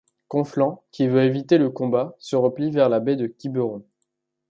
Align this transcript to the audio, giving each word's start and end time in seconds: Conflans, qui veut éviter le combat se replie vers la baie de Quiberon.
Conflans, 0.29 0.81
qui 0.91 1.07
veut 1.07 1.21
éviter 1.21 1.59
le 1.59 1.69
combat 1.69 2.15
se 2.17 2.35
replie 2.35 2.71
vers 2.71 2.89
la 2.89 2.99
baie 2.99 3.15
de 3.17 3.27
Quiberon. 3.27 3.85